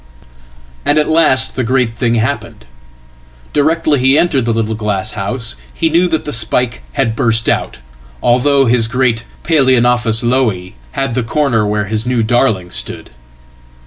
[0.83, 2.65] And at last the great thing happened.
[3.53, 7.77] Directly he entered the little glasshouse he knew that the spike had burst out,
[8.23, 13.11] although his great_Paloeonophis Lowii_ hid the corner where his new darling stood.